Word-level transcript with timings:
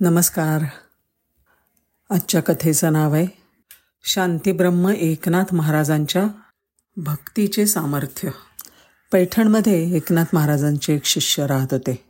नमस्कार. 0.00 0.64
आजच्या 2.10 2.42
कथेचं 2.42 2.92
नाव 2.92 3.14
आहे 3.14 3.26
शांतीब्रह्म 4.04 4.88
एकनाथ 4.88 5.54
महाराजांच्या 5.54 6.24
भक्तीचे 6.96 7.66
सामर्थ्य. 7.66 8.30
पैठणमध्ये 9.12 9.96
एकनाथ 9.96 10.24
महाराजांचे 10.32 10.94
एक 10.94 11.04
शिष्य 11.04 11.46
राहत 11.46 11.66
होते. 11.70 12.04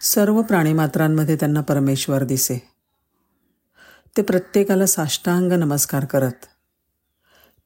सर्व 0.00 0.42
प्राणीमात्रांमध्ये 0.42 1.36
त्यांना 1.36 1.60
परमेश्वर 1.60 2.24
दिसे. 2.24 2.68
ते 4.16 4.22
प्रत्येकाला 4.22 4.86
साष्टांग 4.86 5.52
नमस्कार 5.52 6.04
करत. 6.04 6.46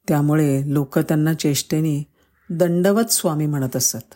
त्यामुळे 0.09 0.63
लोक 0.67 0.99
त्यांना 0.99 1.35
चेष्टेने 1.35 2.13
दंडवत 2.51 3.13
स्वामी 3.13 3.47
म्हणत 3.47 3.77
असत. 3.77 4.15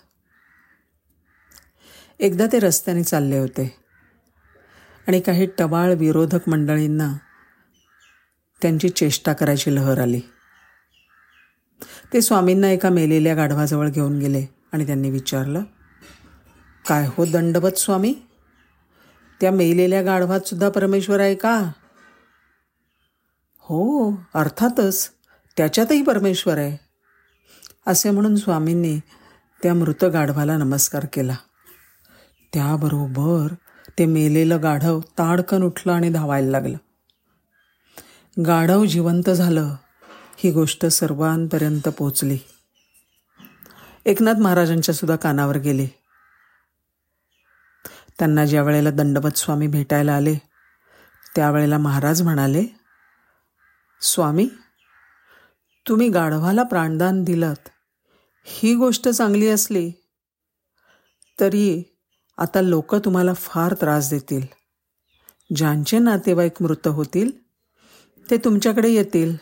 एकदा 2.19 2.47
ते 2.53 2.59
रस्त्याने 2.59 3.03
चालले 3.03 3.39
होते. 3.39 3.80
आणि 5.11 5.21
काही 5.21 5.47
टवाळ 5.59 5.95
विरोधक 5.95 6.49
मंडळींना 6.49 7.15
त्यांची 8.63 8.89
चेष्टा 8.89 9.33
करायची 9.33 9.75
लहर 9.75 9.99
आली. 9.99 10.21
ते 12.13 12.21
स्वामींना 12.21 12.71
एका 12.71 12.89
मेलेल्या 12.89 13.35
गाढवाजवळ 13.35 13.89
घेऊन 13.89 14.19
गेले 14.19 14.47
आणि 14.73 14.87
त्यांनी 14.87 15.11
विचारलं 15.11 15.63
काय 16.89 17.07
हो 17.07 17.25
दंडवत 17.25 17.73
स्वामी? 17.73 18.15
त्या 19.41 19.51
मेलेल्या 19.51 20.03
गाढवात 20.03 20.41
सुद्धा 20.41 20.69
परमेश्वर 20.69 21.21
आहे 21.21 21.35
का? 21.35 21.73
हो 23.59 24.13
अर्थातच 24.35 25.11
त्याच्यातही 25.57 26.03
परमेश्वर 26.03 26.59
आहे 26.59 26.77
असे 27.87 28.11
म्हणून 28.11 28.37
स्वामींनी 28.37 29.01
त्या 29.63 29.75
मृत 29.75 30.05
गाढवाला 30.05 30.57
नमस्कार 30.57 31.07
केला. 31.13 31.37
त्याबरोबर 32.53 33.55
ते 33.99 34.07
मेलेलं 34.07 34.63
गाढव 34.63 35.01
ताडकन 35.01 35.63
उठलं 35.63 35.93
आणि 35.93 36.11
धावायला 36.11 36.51
लागलं. 36.51 36.77
गाढव 38.47 38.85
जिवंत 38.85 39.31
झालं 39.31 39.77
ही 40.37 40.51
गोष्ट 40.51 40.87
सर्वांपर्यंत 40.87 41.89
पोचली. 41.89 42.39
एकनाथ 44.07 44.35
महाराजांच्या 44.35 44.95
सुद्धा 44.95 45.17
कानावर 45.17 45.57
गेले. 45.57 45.87
त्यांना 48.19 48.47
ज्या 48.47 48.63
वेळेला 48.63 48.91
दंडवत 48.91 49.39
स्वामी 49.39 49.67
भेटायला 49.67 50.15
आले 50.15 50.35
त्यावेळेला 51.37 51.79
महाराज 51.79 52.23
म्हणाले 52.23 52.65
स्वामी 54.01 54.49
तुम्ही 55.89 56.09
गाढवाला 56.09 56.63
प्राणदान 56.63 57.25
दिलत. 57.25 57.69
ही 58.45 58.75
गोष्ट 58.75 59.09
चांगली 59.09 59.49
असली 59.49 59.93
तरी 61.41 61.90
आता 62.41 62.61
लोक 62.61 62.95
तुम्हाला 62.95 63.35
फार 63.35 63.75
त्रास 63.75 64.11
देतील. 64.11 64.47
ज्यांचे 65.57 65.99
नातेवाईक 65.99 66.63
मृत 66.63 66.89
होतील 66.89 67.31
ते 68.31 68.37
तुमच्याकडे 68.37 68.89
येतील 68.89 69.37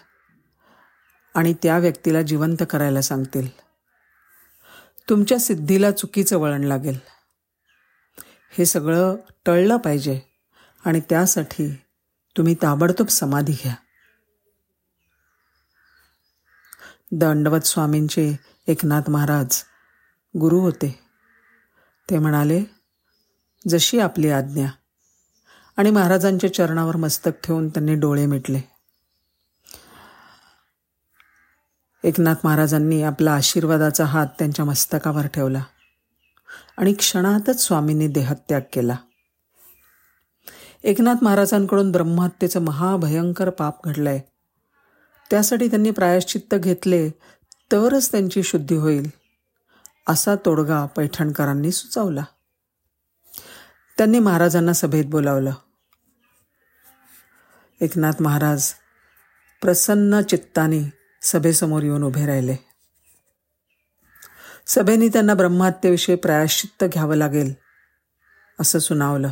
आणि 1.35 1.55
त्या 1.63 1.79
व्यक्तीला 1.79 2.23
जिवंत 2.23 2.63
करायला 2.71 3.01
सांगतील. 3.01 3.49
तुमच्या 5.09 5.39
सिद्धीला 5.39 5.91
चुकीचं 5.91 6.39
वळण 6.39 6.65
लागेल. 6.65 6.99
हे 8.51 8.67
सगळं 8.67 9.17
टळलं 9.47 9.77
पाहिजे 9.77 10.21
आणि 10.85 11.01
त्यासाठी 11.01 11.75
तुम्ही 12.37 12.55
ताबडतोब 12.55 13.09
समाधी 13.09 13.53
घ्या. 13.53 13.75
दंडवत 17.12 17.61
स्वामींचे 17.61 18.37
एकनाथ 18.67 19.11
महाराज 19.11 19.65
गुरु 20.41 20.59
होते. 20.59 20.99
ते 22.11 22.19
म्हणाले 22.19 22.78
जशी 23.69 24.01
आपली 24.01 24.31
आज्ञा. 24.31 24.69
आणि 25.77 25.91
महाराजांच्या 25.91 26.55
चरणावर 26.55 26.97
मस्तक 26.97 27.31
ठेवून 27.45 27.69
त्यांनी 27.69 27.95
डोळे 27.95 28.27
मिटले. 28.27 28.61
एकनाथ 32.05 32.34
महाराजांनी 32.45 33.03
आपला 33.03 33.33
आशीर्वादाचा 33.33 34.05
हात 34.05 34.27
त्यांच्या 34.27 34.65
मस्तकावर 34.65 35.27
ठेवला. 35.27 35.65
आणि 36.77 36.93
क्षणातच 36.93 37.66
स्वामींनी 37.66 38.09
देहत्याग 38.09 38.60
केला. 38.72 38.97
एकनाथ 40.84 41.15
महाराजांकडून 41.22 41.93
ब्रह्महत्येचं 41.93 42.60
महाभयंकर 42.60 43.50
पाप 43.50 43.84
घडलंय. 43.84 44.21
त्यासाठी 45.31 45.71
त्यांनी 45.71 45.91
प्रायश्चित्त 45.91 46.54
घेतले 46.54 47.10
तरच 47.72 48.10
त्यांची 48.10 48.43
शुद्धी 48.43 48.77
होईल 48.77 49.10
असा 50.09 50.34
तोडगा 50.34 50.87
पैठणकरांनी 50.87 51.72
सुचवला. 51.72 52.25
त्यांनी 53.98 54.19
महाराजांना 54.19 54.72
सभेत 54.72 55.04
बोलावलं. 55.04 55.53
एकनाथ 57.81 58.12
महाराज 58.20 58.72
प्रसन्न 59.62 60.20
चित्ताने 60.20 60.92
सभेसमोर 61.22 61.82
येऊन 61.82 62.03
उभे 62.03 62.26
राहिले. 62.26 62.56
सभेने 64.66 65.09
त्यांना 65.09 65.34
ब्रह्महत्येविषयी 65.34 66.16
प्रायश्चित्त 66.16 66.84
घ्यावं 66.84 67.16
लागेल 67.16 67.54
असं 68.60 68.78
सुनावलं. 68.78 69.31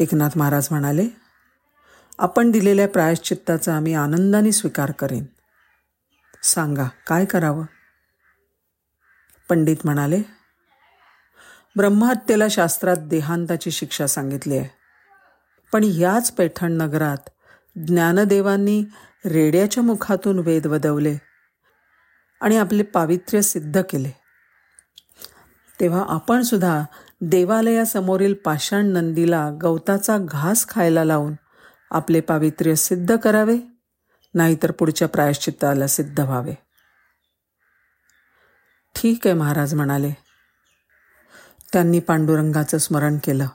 एकनाथ 0.00 0.30
महाराज 0.36 0.68
म्हणाले 0.70 1.08
आपण 2.18 2.50
दिलेल्या 2.50 2.88
प्रायश्चित्ताचा 2.88 3.76
आम्ही 3.76 3.94
आनंदाने 3.94 4.52
स्वीकार 4.52 4.90
करेन. 4.90 5.24
सांगा 6.42 6.84
काय 7.06 7.24
करावं? 7.24 7.64
पंडित 9.48 9.76
म्हणाले 9.84 10.43
ब्रह्महत्येला 11.76 12.48
शास्त्रात 12.50 12.96
देहांताची 12.96 13.70
शिक्षा 13.70 14.06
सांगितली 14.06 14.56
आहे. 14.56 14.68
पण 15.72 15.84
याच 15.84 16.32
पैठण 16.32 16.72
नगरात 16.72 17.30
ज्ञानदेवांनी 17.76 18.84
रेड्याच्या 19.26 19.82
मुखातून 19.82 20.38
वेद 20.38 20.66
वदवले 20.66 21.16
आणि 22.40 22.56
आपले 22.56 22.82
पावित्र्य 22.82 23.42
सिद्ध 23.42 23.82
केले. 23.90 24.10
तेव्हा 25.80 26.06
आपण 26.08 26.42
सुद्धा 26.42 26.84
देवालयासमोरील 27.20 28.34
पाषाण 28.34 28.86
नंदीला 28.86 29.50
गवताचा 29.62 30.18
घास 30.18 30.68
खायला 30.68 31.04
लावून 31.04 31.32
आपले 31.90 32.20
पावित्र्य 32.20 32.74
सिद्ध 32.74 33.16
करावे 33.16 33.58
नाहीतर 34.34 34.70
पुढच्या 34.70 35.08
प्रायश्चित्ताला 35.08 35.86
सिद्ध 35.86 36.20
व्हावे. 36.20 36.54
ठीक 38.94 39.26
आहे 39.26 39.34
महाराज 39.34 39.74
म्हणाले. 39.74 40.23
त्यांनी 41.74 42.00
पांडुरंगाचं 42.00 42.78
स्मरण 42.78 43.18
केलं. 43.24 43.46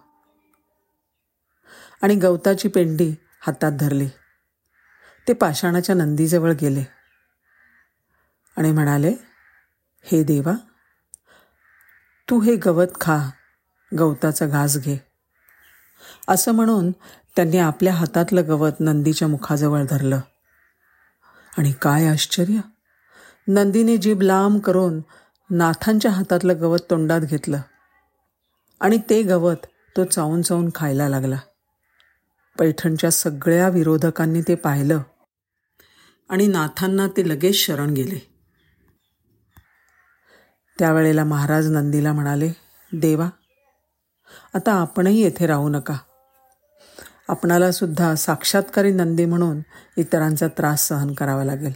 आणि 2.02 2.16
गवताची 2.16 2.68
पेंडी 2.68 3.16
हातात 3.42 3.72
धरली. 3.72 4.08
ते 5.28 5.34
पाषाणाच्या 5.34 5.96
नंदीजवळ 5.96 6.52
गेले. 6.52 6.84
आणि 8.58 8.72
म्हणाले 8.72 9.14
हे 10.04 10.24
देवा 10.24 10.54
तू 12.30 12.40
हे 12.40 12.56
गवत 12.56 12.88
खा 13.02 13.30
गवताचा 14.00 14.46
घास 14.46 14.78
घे. 14.78 14.98
असं 16.28 16.52
म्हणून 16.52 16.92
त्यांनी 17.36 17.58
आपल्या 17.58 17.94
हातातलं 17.94 18.48
गवत 18.48 18.72
नंदीच्या 18.80 19.28
मुखाजवळ 19.28 19.84
धरलं. 19.90 20.20
आणि 21.58 21.72
काय 21.72 22.08
आश्चर्य! 22.08 22.60
नंदीने 23.48 23.98
जीभ 23.98 24.22
लांब 24.22 24.62
करून 24.62 25.02
नाथांच्या 25.50 26.12
हातातलं 26.12 26.62
गवत 26.62 26.80
तोंडात 26.90 27.22
घेतलं. 27.22 27.62
आणि 28.80 28.98
ते 29.10 29.24
गवत 29.24 29.66
तो 29.98 30.04
चावून 30.06 30.42
चावून 30.42 30.70
खायला 30.76 31.10
लागला. 31.10 31.38
पैठणच्या 32.60 33.12
सगळ्या 33.12 33.70
विरोधकांनी 33.70 34.42
ते 34.42 34.56
पाहिलं 34.56 35.00
आणि 36.30 36.48
नाथांना 36.48 37.08
ते 37.08 37.30
लगेच 37.30 37.56
शरण 37.56 37.90
गेले. 37.90 38.20
त्यावेळेला 40.80 41.24
महाराज 41.24 41.72
नंदीला 41.72 42.14
म्हणाले 42.14 42.52
देवा 42.94 43.30
आता 44.54 44.74
आपणही 44.74 45.22
येथे 45.22 45.48
राहू 45.48 45.70
नका. 45.70 45.98
आपणाला 47.28 47.72
सुद्धा 47.72 48.16
साक्षात्कारी 48.16 48.92
नंदी 48.92 49.26
म्हणून 49.26 49.60
इतरांचा 49.98 50.48
त्रास 50.48 50.88
सहन 50.88 51.14
करावा 51.14 51.44
लागेल. 51.44 51.74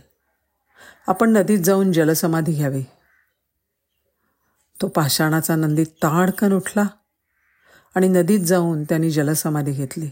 आपण 1.07 1.29
नदीत 1.29 1.59
जाऊन 1.59 1.91
जलसमाधी 1.91 2.53
घ्यावी. 2.53 2.83
तो 4.81 4.87
पाषाणाचा 4.87 5.55
नंदी 5.55 5.83
ताडकन 5.83 6.53
उठला 6.53 6.83
आणि 7.95 8.07
नदीत 8.07 8.39
जाऊन 8.39 8.83
त्यांनी 8.83 9.09
जलसमाधी 9.09 9.71
घेतली. 9.71 10.09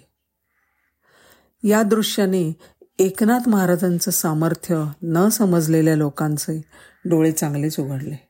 या 1.63 1.83
दृश्याने 1.83 2.53
एकनाथ 2.99 3.49
महाराजांचं 3.49 4.11
सामर्थ्य 4.11 4.83
न 5.03 5.29
समजलेल्या 5.29 5.95
लोकांचे 5.95 6.61
डोळे 7.05 7.31
चांगलेच 7.31 7.79
उघडले. 7.79 8.29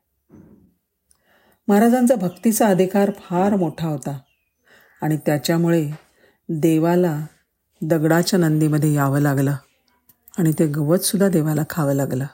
महाराजांचा 1.67 2.15
भक्तीचा 2.15 2.67
अधिकार 2.67 3.11
फार 3.19 3.55
मोठा 3.55 3.87
होता 3.87 4.19
आणि 5.01 5.17
त्याच्यामुळे 5.17 5.91
देवाला 6.49 7.25
दगडाच्या 7.81 8.39
नंदीमध्ये 8.39 8.93
यावं 8.93 9.19
लागलं 9.19 9.55
आणि 10.37 10.51
ते 10.59 10.67
गवतसुद्धा 10.67 11.27
देवाला 11.27 11.61
खावं 11.69 11.93
लागलं. 11.93 12.25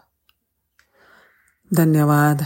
धन्यवाद. 1.75 2.43